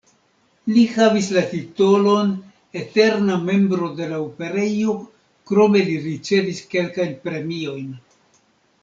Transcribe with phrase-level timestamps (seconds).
[0.75, 2.31] Li havis la titolon
[2.81, 4.95] "eterna membro de la Operejo",
[5.51, 7.93] krome li ricevis kelkajn premiojn.